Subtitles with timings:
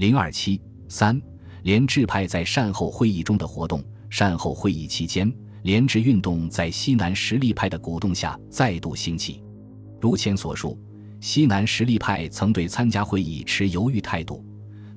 [0.00, 0.58] 零二七
[0.88, 1.20] 三，
[1.62, 3.84] 联治派在善后会议中的活动。
[4.08, 5.30] 善后会议期间，
[5.60, 9.42] 联治运动在西南实力派的鼓动下再度兴起。
[10.00, 10.80] 如前所述，
[11.20, 14.42] 西南实力派曾对参加会议持犹豫态度。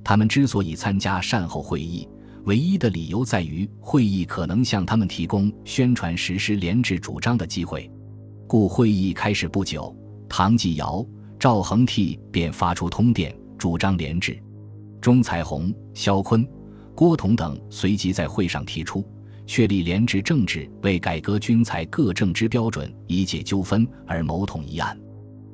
[0.02, 2.08] 他们之所以参加善后会议，
[2.44, 7.90] 唯一的理由在于会议可能向他们提供宣传实施联治主张的机会。
[8.46, 9.94] 故会议开始不久，
[10.30, 11.06] 唐继尧、
[11.38, 14.42] 赵恒惕便发出通电，主张联治。
[15.04, 16.48] 钟彩虹、萧坤、
[16.94, 19.06] 郭同等随即在会上提出，
[19.44, 24.98] 确立联治政治为改革军财各政之标准，以解纠纷而谋统一案。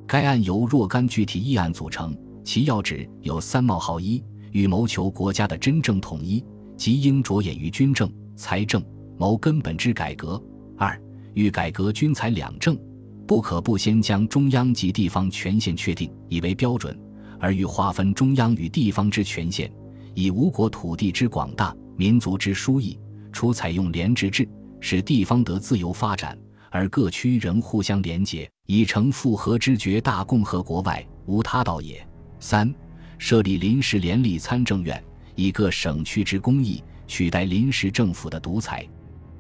[0.07, 6.45] 该案由若干具体议案组成，其要旨有三冒号：一、欲谋求国家的真正统一。
[6.77, 8.81] 即应着眼于军政、财政，
[9.19, 10.41] 谋根本之改革。
[10.79, 10.97] 二，
[11.35, 12.79] 欲改革军财两政，
[13.27, 16.95] 不可不先将中央及地方权限确定，以为标准；
[17.41, 19.73] 而欲划分中央与地方之权限，
[20.15, 22.99] 以吴国土地之广大、民族之疏异，
[23.33, 24.49] 除采用联制制，
[24.81, 26.39] 使地方得自由发展，
[26.71, 32.07] 而各区仍互相连结，以成复合之绝大共和国外，无他道也。
[32.39, 32.73] 三，
[33.19, 35.03] 设立临时联立参政院。
[35.37, 38.87] 以各省区之公议取代临时政府的独裁。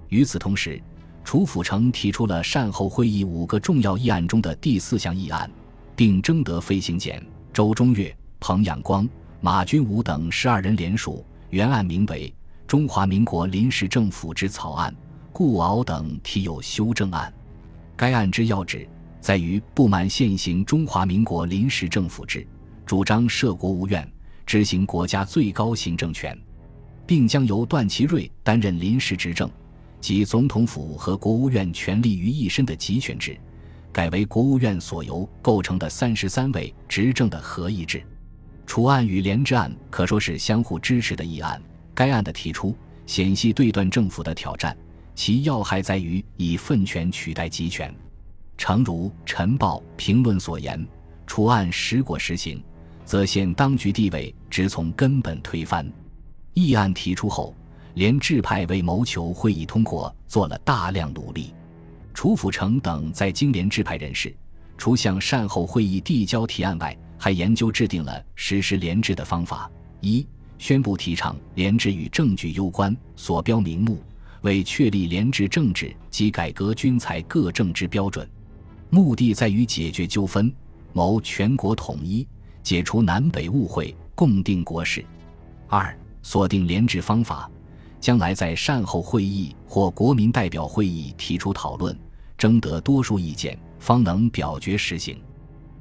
[0.08, 0.80] 与此同时，
[1.22, 5.50] 楚辅成提出了善后会议五个重要议案中的第四项议案，
[5.94, 7.22] 并征得飞行简、
[7.60, 9.06] 周中岳、彭养光、
[9.42, 11.22] 马君武等十二人联署。
[11.50, 12.34] 原案名为
[12.66, 14.90] 《中华民国临时政府之草案》，
[15.30, 17.30] 顾敖等提有修正案。
[17.98, 18.88] 该案之要旨
[19.20, 22.48] 在于不满现行中华民国临时政府制，
[22.86, 24.10] 主张设国务院。
[24.46, 26.34] 执行国家最高行政权，
[27.06, 29.50] 并将由段祺瑞担任临时执政，
[30.00, 33.38] 即总统府和国务院权力于一身的集权制，
[33.92, 38.02] 改为国务院所由构成的三十三位执政的合议制。
[38.66, 41.60] 楚案与联治案可说是相互支持的议案。
[41.94, 42.74] 该案的提出
[43.04, 44.76] 显系对段政府的挑战，
[45.14, 47.92] 其要害在于以分权取代集权。
[48.56, 50.86] 诚如《晨报》评论所言，
[51.26, 52.62] 楚案实果实行。
[53.04, 55.84] 则现当局地位直从根本推翻。
[56.54, 57.52] 议案提出后，
[57.94, 61.52] 连治派为谋求会议通过做了大量努力。
[62.20, 64.30] 楚辅成等在经联治派人士，
[64.76, 69.70] 除向善后会议递交提案外，还研究制定了实施联治的方法：
[70.02, 70.26] 一、
[70.58, 73.98] 宣布提倡联治与政举攸关，所标明目
[74.42, 78.28] 为确立联治政治及改革军财各政治标准，
[78.90, 80.54] 目的在于解决纠纷，
[80.92, 82.28] 谋全国统一。
[82.62, 85.02] 解除南北误会，共定国事。
[85.68, 87.50] 二、锁定联治方法，
[87.98, 91.98] 将来在善后会议或国民代表会议提出讨论，
[92.40, 95.20] 征得多数意见，方能表决实行。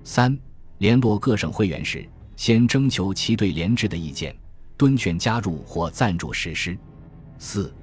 [0.03, 0.37] 三、
[0.79, 2.05] 联络各省会员时，
[2.35, 4.35] 先征求其对联制的意见，
[4.75, 6.77] 敦劝加入或赞助实施。
[7.37, 7.73] 四、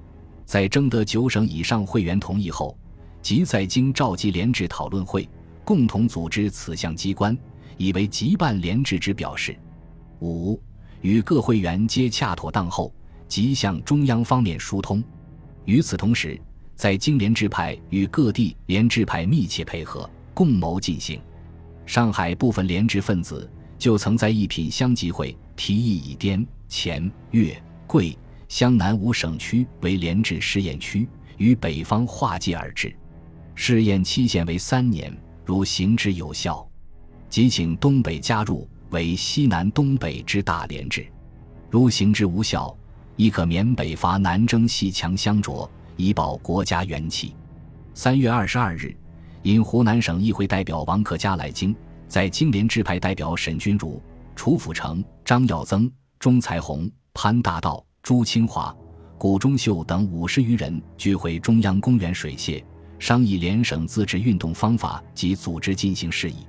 [0.45, 2.77] 在征得九省以上会员同意后，
[3.23, 5.27] 即在京召集联制讨论会，
[5.65, 7.35] 共同组织此项机关。
[7.79, 9.57] 以为即办联制之表示。
[10.21, 10.61] 五
[11.01, 12.95] 与各会员皆洽妥当后，
[13.27, 15.03] 即向中央方面疏通。
[15.65, 16.39] 与此同时，
[16.77, 21.19] 在京联治派与各地联治派密切配合，共谋进行。
[21.87, 28.17] 上海部分联治分子就曾在一品乡集会提议以滇黔粤桂
[28.49, 32.95] 湘南五省区为联治试验区，与北方划界而治。
[33.55, 36.69] 试验期限为三年，如行之有效。
[37.31, 41.07] 即请东北加入为西南东北之大连制，
[41.71, 42.77] 如行之无效，
[43.17, 47.35] 亦可免北伐南征西强相着，以保国家元气。
[47.95, 48.95] 三月二十二日，
[49.43, 51.75] 因湖南省议会代表王克家来京，
[52.09, 54.03] 在京联制派代表沈君儒、
[54.35, 58.75] 楚辅成、张耀增、钟才宏、潘大道、朱清华、
[59.17, 62.63] 谷中秀等五十余人聚会中央公园水榭，
[62.99, 66.47] 商议联省自治运动方法及组织进行事宜。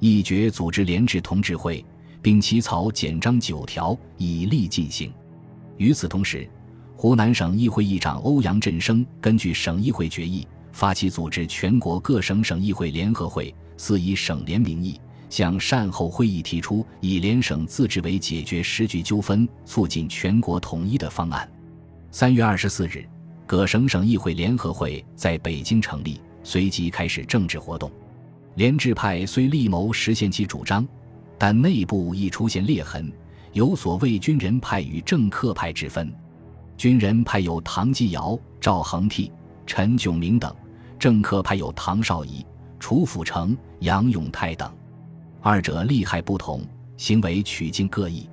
[0.00, 1.84] 议决组织联治同志会，
[2.22, 5.12] 并起草简章九条，以利进行。
[5.76, 6.48] 与此同时，
[7.00, 15.00] 湖南省议会议长欧阳振声根据省议会决议，发起组织全国各省省议会联合会，似以省联名义
[15.30, 21.48] 向善后会议提出以联省自治为解决时局纠纷、促进全国统一的方案。
[22.10, 23.06] 三月二十四日，
[23.46, 27.88] 各省省议会联合会在北京成立，随即开始政治活动。
[28.56, 30.84] 联治派虽力谋实现其主张，
[31.38, 33.08] 但内部亦出现裂痕，
[33.52, 36.12] 有所谓军人派与政客派之分。
[36.78, 39.28] 军人派有唐继尧、赵恒惕、
[39.66, 40.48] 陈炯明等；
[40.96, 42.46] 政客派有唐绍仪、
[42.78, 44.72] 楚辅成、杨永泰等。
[45.40, 46.64] 二者利害不同，
[46.96, 48.30] 行为取径各异。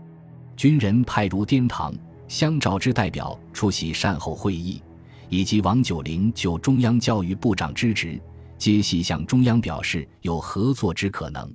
[0.55, 1.91] 军人派如滇唐、
[2.27, 4.79] 湘肇之代表出席善后会议，
[5.27, 8.21] 以及王九龄就中央教育部长之职，
[8.59, 11.51] 皆系向中央表示有合作之可能。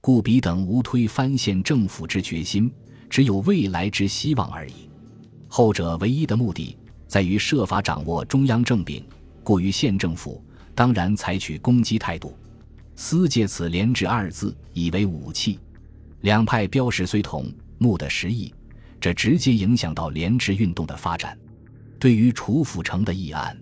[0.00, 2.72] 故彼等无推翻县政府之决心，
[3.08, 4.89] 只有未来之希望而已。
[5.52, 6.76] 后者唯一的目的，
[7.08, 9.04] 在于设法掌握中央政柄，
[9.42, 10.40] 故于县政府
[10.76, 12.36] 当然采取攻击态度。
[12.94, 15.58] 私借此“廉治”二字以为武器，
[16.20, 18.54] 两派标识虽同，目的实异，
[19.00, 21.36] 这直接影响到廉治运动的发展。
[21.98, 23.60] 对于楚府城的议案，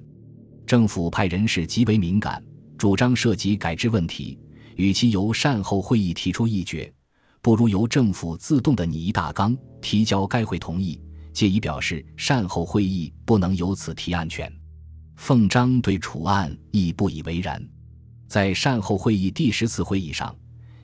[0.67, 2.45] 政府派人士极为敏感，
[2.77, 4.39] 主张涉及改制问题。
[4.77, 6.93] 与其由善后会议提出议决，
[7.41, 11.01] 不如由政府自动的拟一大纲提交该会同意，
[11.39, 14.53] 借以表示善后会议不能有此提案权。
[15.15, 17.65] 奉章对楚案亦不以为然，
[18.27, 20.35] 在善后会议第十次会议上，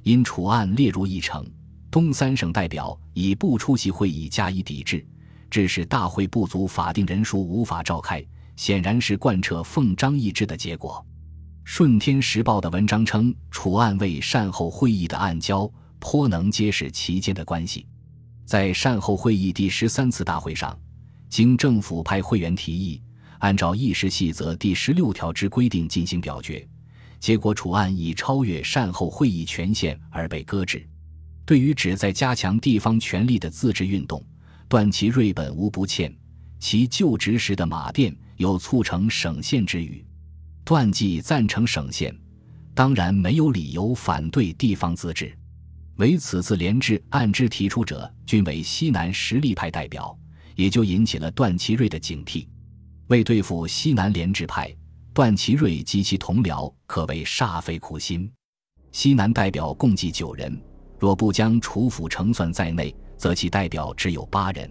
[0.05, 1.45] 因楚案列入议程，
[1.91, 5.05] 东三省代表以不出席会议加以抵制，
[5.51, 8.25] 致使大会不足法定人数无法召开，
[8.55, 11.05] 显然是贯彻奉章意志的结果。
[11.65, 15.69] 《顺天时报》的文章称，楚案为善后会议的暗礁，
[15.99, 17.85] 颇能揭示其间的关系。
[18.45, 20.79] 在善后会议第十三次大会上，
[21.29, 23.03] 经政府派会员提议，
[23.39, 26.67] 按照议事细则第十六条之规定进行表决，
[27.19, 30.87] 结果楚案已超越善后会议权限而被搁置。
[31.47, 34.23] 对于旨在加强地方权力的自治运动，
[34.69, 36.15] 段祺瑞本无不欠，
[36.59, 40.05] 其就职时的马甸有促成省县之语。
[40.65, 42.15] 段季赞成省县，
[42.75, 45.37] 当然没有理由反对地方自治。
[45.97, 50.17] 唯此次联制案之提出者均为西南实力派代表，
[50.57, 52.47] 也就引起了段祺瑞的警惕。
[53.07, 54.75] 为对付西南联制派，
[55.13, 58.29] 段祺瑞及其同僚可谓煞费苦心。
[58.91, 60.61] 西南代表共计九人，
[60.99, 64.69] 若不将楚府成算在内，则其代表只有八人。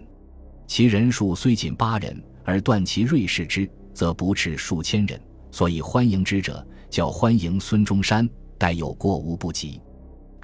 [0.66, 5.18] 其人数虽仅八人，而段祺瑞视之，则不啻数千人。
[5.50, 8.28] 所以欢迎之者，较欢迎孙中山，
[8.58, 9.80] 待有过无不及。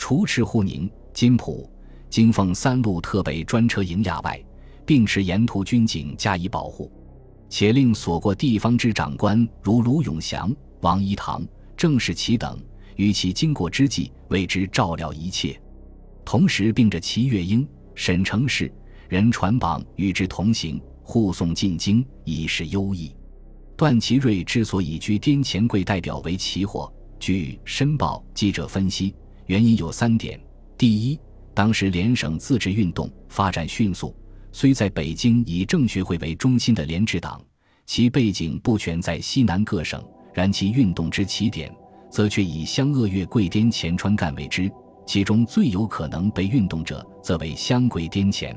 [0.01, 1.71] 除斥沪宁、金浦、
[2.09, 4.43] 京奉三路特北专车营亚外，
[4.87, 6.91] 并持沿途军警加以保护，
[7.51, 10.51] 且令所过地方之长官，如卢永祥、
[10.81, 12.59] 王一堂、郑士奇等，
[12.97, 15.61] 于其经过之际，为之照料一切。
[16.25, 18.73] 同时，并着齐月英、沈承仕
[19.07, 23.15] 人传榜与之同行，护送进京，以示优异。
[23.77, 29.15] 段祺瑞之所以居滇黔桂代表为起火，据《申报》记者分析，
[29.51, 30.41] 原因有三点：
[30.79, 31.19] 第一，
[31.53, 34.15] 当时联省自治运动发展迅速，
[34.53, 37.43] 虽在北京以政学会为中心的联治党，
[37.85, 40.01] 其背景不全在西南各省，
[40.33, 41.69] 然其运动之起点，
[42.09, 44.71] 则却以湘鄂粤桂滇黔川赣为之，
[45.05, 48.57] 其中最有可能被运动者，则为湘桂滇黔。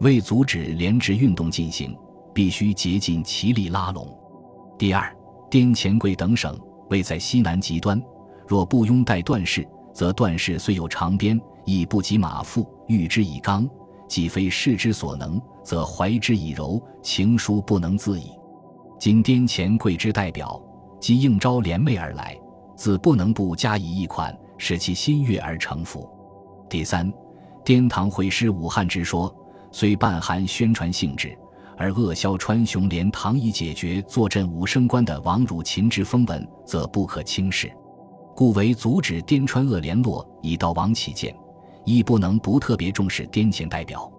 [0.00, 1.96] 为阻止联治运动进行，
[2.34, 4.12] 必须竭尽其力拉拢。
[4.76, 5.16] 第二，
[5.52, 6.58] 滇黔桂等省
[6.90, 8.02] 位在西南极端，
[8.48, 9.64] 若不拥戴段氏，
[9.96, 13.66] 则段氏虽有长鞭，亦不及马腹；欲之以刚，
[14.06, 18.30] 既非势之所能，则怀之以柔，情书不能自已。
[19.00, 20.62] 今滇黔贵之代表，
[21.00, 22.38] 即应召联袂而来，
[22.76, 26.06] 自不能不加以一款，使其心悦而诚服。
[26.68, 27.10] 第三，
[27.64, 29.34] 滇唐会师武汉之说，
[29.72, 31.34] 虽半含宣传性质。
[31.78, 37.72] 而扼销川雄连唐以解决坐镇武生关的王汝秦之风闻，则不可轻视，
[38.36, 41.34] 故为阻止滇川鄂联络以到王起见，
[41.86, 44.12] 亦不能不特别重视滇黔代表。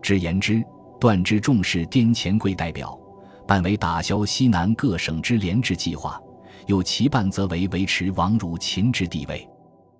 [0.00, 0.62] 之言之，
[1.00, 2.96] 断之重视滇黔贵代表，
[3.44, 6.12] 半为打消西南各省之联制计划；
[6.68, 9.44] 有其半则为维持王汝秦之地位。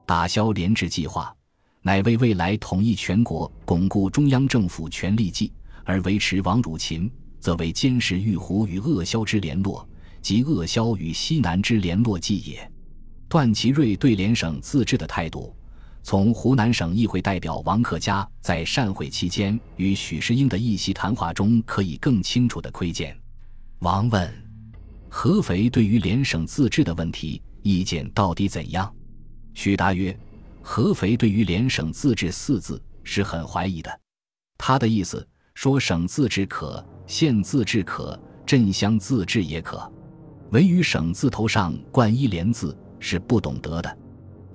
[0.06, 1.34] 打消联制计划，
[1.82, 5.52] 乃为未来统一全国、巩固中央政府权力计。
[5.84, 9.88] 而维持王汝秦，则为监视玉湖与鄂萧之联络，
[10.22, 12.70] 及鄂萧与西南之联络计也。
[13.28, 15.54] 段祺瑞对联省自治的态度，
[16.02, 23.16] 从湖南省议会代表王克家在善会期间与许世英的一席谈话中，可以更清楚地窥见。
[23.80, 24.32] 王问：
[25.08, 28.92] 合肥对于联省自治的问题意见到底怎样？
[29.54, 30.18] 许答曰：
[30.62, 34.00] 合肥对于联省自治四字是很怀疑的。
[34.58, 35.26] 他的意思。
[35.56, 39.90] 说省自治可，县自治可，镇乡自治也可，
[40.50, 43.98] 唯于省字头上冠一联字是不懂得的。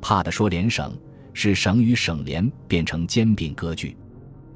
[0.02, 0.98] 怕的说联省
[1.34, 3.96] 是省与省联变成兼并割据，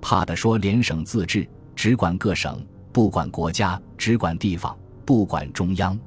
[0.01, 4.75] 怕的说联省自治只管各省，不管国家，只管地方，
[5.06, 5.98] 不管中央。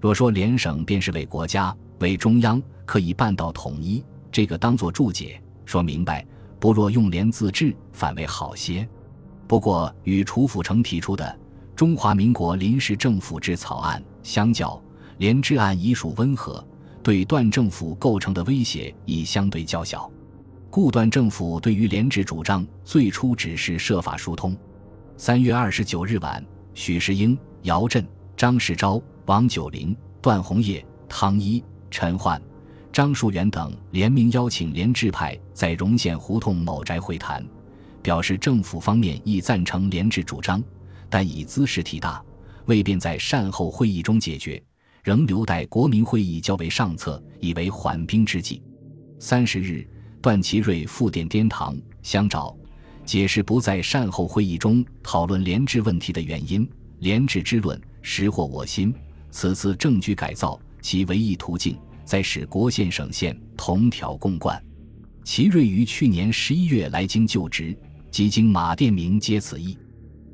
[0.00, 6.26] 若说联省便是为国家为中央，可以办到统一，这个当做注解说明白，
[6.60, 8.86] 不若用联自治反为好些。
[9.46, 11.24] 不过，与楚辅成提出的
[11.74, 14.80] 《中华民国临时政府制草案》相较，
[15.18, 16.62] 联治案已属温和，
[17.04, 20.10] 对段政府构成的威胁已相对较小。
[20.70, 24.56] 故段政府对于联治主张最初只是设法疏通。
[25.18, 26.42] 三月二十九日晚，
[26.72, 32.40] 许世英、姚震、张世钊、王九龄、段宏业、汤一、陈焕、
[32.90, 37.46] 张树元等联名邀请联治派在荣县胡同某宅会谈，
[38.02, 40.64] 表示政府方面亦赞成联治主张，
[41.10, 42.24] 但以兹事体大，
[42.64, 44.60] 未便在善后会议中解决，
[45.04, 48.60] 仍留待国民会议较为上策，以为缓兵之计。
[49.20, 49.86] 三十日。
[50.22, 52.56] 段祺瑞复电滇堂相找，
[53.04, 56.66] 解释不在善后会议中讨论联治问题的原因。
[57.00, 58.94] 联治之论实获我心。
[59.30, 64.58] 此次政局改造，其唯一途径在使国县省县同条共贯。
[65.24, 67.76] 祺瑞于去年十一月来京就职，
[68.10, 69.76] 即经马殿明接此意。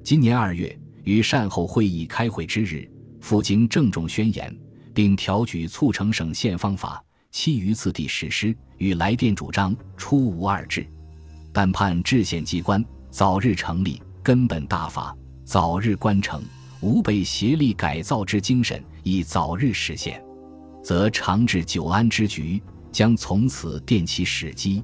[0.04, 2.88] 今年二月于善后会议开会之日，
[3.20, 4.54] 复经郑重宣言，
[4.94, 7.02] 并调举促成省县方法。
[7.32, 10.84] 其余次第实施，与来电主张出无二致，
[11.52, 16.42] 但盼制宪机关早日成立，根本大法早日关成，
[16.80, 20.20] 吾辈协力改造之精神亦早日实现，
[20.82, 22.60] 则长治久安之局
[22.90, 24.82] 将从此奠其始基。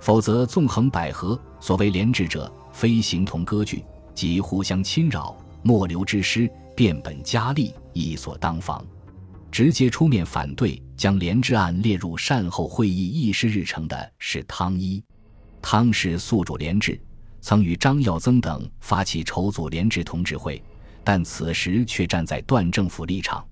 [0.00, 8.84] 否则纵横捭阖，所谓联治者，非形同割据，即互相侵扰，莫流之师，变本加厉，亦所当防。
[9.50, 15.02] 直接出面反对将联治案列入善后会议议事日程的是汤一。
[15.62, 17.00] 汤是宿主联治，
[17.40, 20.62] 曾与张耀曾等发起筹组联治同志会，
[21.02, 23.42] 但此时却站在段政府立场。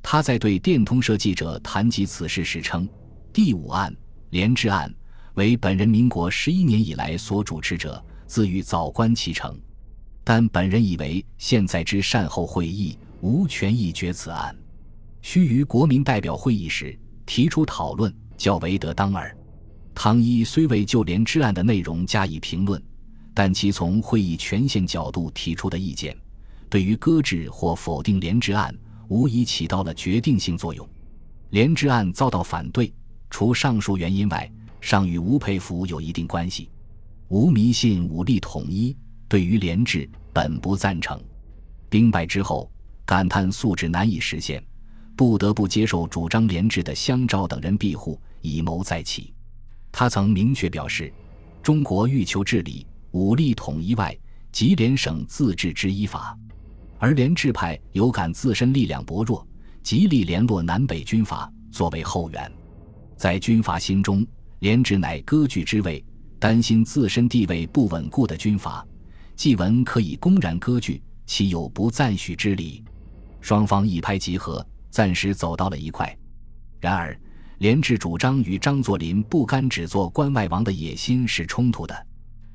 [0.00, 2.88] 他在对电通社记者谈及此事时称
[3.34, 3.94] ：“第五案
[4.30, 4.94] 联治案
[5.34, 9.60] 为本人民国十一年以来所主持者，自于早观其成，
[10.32, 14.56] 但本人以为现在之善后会议无权议决此案。”
[15.22, 16.96] 须于国民代表会议时
[17.26, 19.36] 提出讨论，较为得当耳。
[19.92, 22.80] 唐一虽未就联治案的内容加以评论，
[23.34, 26.16] 但其从会议权限角度提出的意见，
[26.68, 28.72] 对于搁置或否定联治案，
[29.08, 30.88] 无疑起到了决定性作用。
[31.48, 32.94] 联治案遭到反对，
[33.30, 34.48] 除上述原因外，
[34.80, 36.70] 尚与吴佩孚有一定关系。
[37.26, 38.96] 吴迷信武力统一，
[39.28, 41.20] 对于联治本不赞成。
[41.88, 42.70] 兵败之后，
[43.04, 44.62] 感叹素质难以实现。
[45.16, 49.34] 不得不接受主张联治的湘兆等人庇护，以谋再起。
[49.92, 51.12] 他曾明确表示，
[51.62, 54.16] 中国欲求治理武力统一外，
[54.50, 56.38] 即联省自治之一法。
[56.98, 59.46] 而联治派有感自身力量薄弱，
[59.82, 62.50] 极力联络南北军阀作为后援。
[63.16, 64.26] 在军阀心中，
[64.60, 66.02] 联治乃割据之位，
[66.38, 68.86] 担心自身地位不稳固的军阀，
[69.40, 72.84] 祭文可以公然割据，岂有不赞许之理？
[73.40, 74.62] 双方一拍即合。
[74.90, 76.14] 暂时走到了一块，
[76.78, 77.18] 然而，
[77.56, 82.06] 联治主张与张作霖不甘只做关外王的野心是冲突的。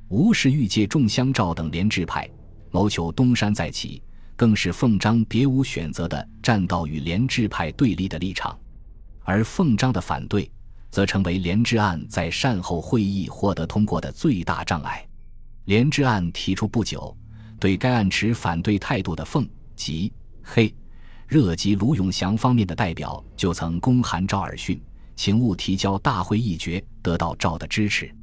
[0.10, 2.30] 吴氏欲借众相赵等联治派，
[2.70, 4.04] 谋求东山再起，
[4.36, 8.56] 更是奉章别无选择的站到与联治派对立的立场。
[9.24, 10.48] 而奉章的反对，
[10.92, 15.04] 则成为联治案在善后会议获得通过的最大障碍。
[15.66, 17.16] 联治案提出不久，
[17.60, 20.74] 对该案持反对态度的奉、吉、黑。
[21.28, 24.80] 热及卢永祥方面的代表就曾公函赵尔巽，
[25.16, 28.14] 请勿提交大会议决，得到赵的支持。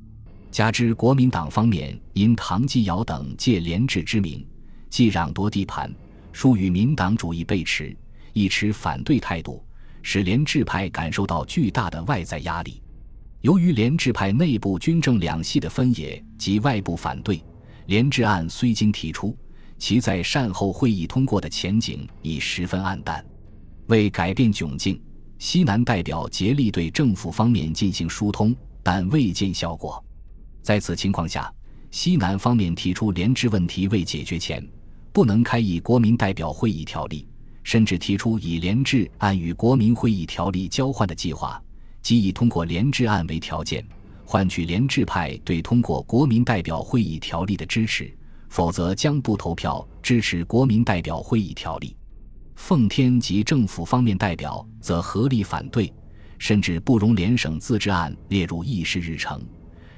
[0.53, 4.47] 加之国民党方面因唐继尧等借联治之名，
[4.89, 5.93] 既攘夺地盘，
[6.33, 7.97] 疏与民党主义背驰，
[8.33, 9.65] 亦持反对态度，
[10.01, 12.81] 使联治派感受到巨大的外在压力。
[13.43, 17.43] 由于联治派内部军政两系的分野及外部反对，
[17.87, 19.37] 联治案虽经提出。
[19.79, 23.25] 其在善后会议通过的前景已十分黯淡。
[23.89, 25.03] 为改变窘境，
[25.41, 30.03] 西南代表竭力对政府方面进行疏通，但未见效果。
[30.63, 31.53] 在此情况下，
[31.91, 34.65] 西南方面提出联治问题未解决前，
[35.13, 37.27] 不能开议国民代表会议条例，
[37.65, 41.61] 甚至提出以联治案与国民会议条例交换的计划，
[42.03, 43.87] 即以通过联治案为条件，
[44.25, 48.13] 换取联治派对通过国民代表会议条例的支持。
[48.53, 51.97] 否则将不投票支持国民代表会议条例。
[52.55, 55.91] 奉天及政府方面代表则合力反对，
[56.39, 59.43] 甚至不容联省自治案列入议事日程，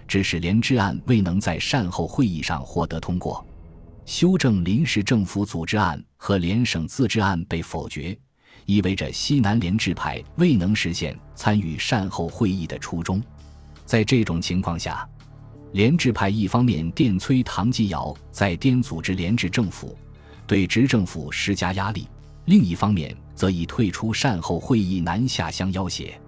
[0.06, 3.44] 致使联治案未能在善后会议上获得通过。
[4.06, 8.16] 修正临时政府组织案和联省自治案被否决，
[8.66, 13.22] 意味着西南联制派未能实现参与善后会议的初衷。
[13.84, 15.08] 在这种情况下，
[15.72, 19.96] 联制派一方面电催唐继尧在滇组织联制政府，
[20.46, 22.02] 对执政府施加压力；
[22.46, 26.18] 另一方面则以退出善后会议南下相要挟。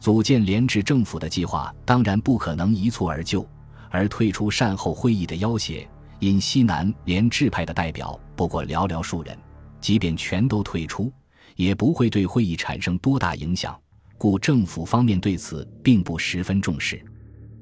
[0.00, 3.46] 组建联制政府的计划当然不可能一蹴而就，
[3.90, 5.88] 而退出善后会议的要挟，
[6.20, 9.36] 因西南联制派的代表不过寥寥数人，
[9.80, 11.12] 即便全都退出，
[11.56, 13.78] 也不会对会议产生多大影响，
[14.18, 17.02] 故政府方面对此并不十分重视。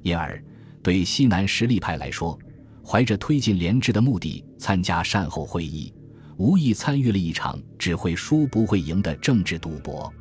[0.02, 0.42] 因而，
[0.82, 2.38] 对西南实力派来说，
[2.84, 5.92] 怀着推进联治的目的参加善后会议，
[6.36, 10.12] 无意参与了一场只会输不会赢的政治赌博。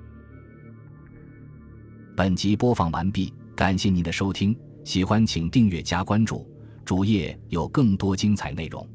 [2.16, 6.48] 本集播放完毕，感谢您的收听，喜欢请订阅加关注，
[6.86, 8.88] 主页有更多精彩内容。